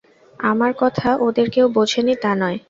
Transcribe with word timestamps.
–আমার 0.39 0.71
কথা 0.79 1.09
ওদের 1.25 1.47
কেউ 1.49 1.65
বোঝে 1.75 2.01
নি 2.03 2.13
তা 2.23 2.31
নয়। 2.35 2.57